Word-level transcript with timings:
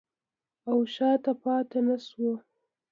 او 0.69 0.77
شاته 0.93 1.31
پاتې 1.41 1.79
نشو. 1.87 2.31